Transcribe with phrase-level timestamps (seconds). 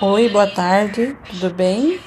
[0.00, 2.00] Oi, boa tarde, tudo bem?